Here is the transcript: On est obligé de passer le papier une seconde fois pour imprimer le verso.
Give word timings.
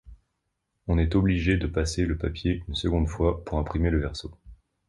On 0.87 0.97
est 0.97 1.13
obligé 1.13 1.57
de 1.57 1.67
passer 1.67 2.05
le 2.07 2.17
papier 2.17 2.63
une 2.67 2.73
seconde 2.73 3.07
fois 3.07 3.45
pour 3.45 3.59
imprimer 3.59 3.91
le 3.91 3.99
verso. 3.99 4.31